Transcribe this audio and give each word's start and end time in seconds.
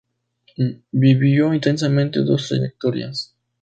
Vivió 0.91 1.53
intensamente 1.53 2.23
dos 2.23 2.47
trayectorias. 2.47 3.35